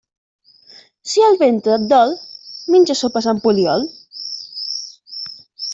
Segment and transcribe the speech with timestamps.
[1.11, 2.15] Si el ventre et dol,
[2.77, 3.87] menja sopes amb poliol.